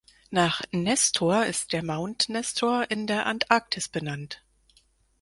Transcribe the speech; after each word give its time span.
Nach 0.31 0.63
"Nestor" 0.71 1.45
ist 1.45 1.73
der 1.73 1.83
Mount 1.83 2.27
Nestor 2.27 2.89
in 2.89 3.05
der 3.05 3.27
Antarktis 3.27 3.87
benannt. 3.87 4.41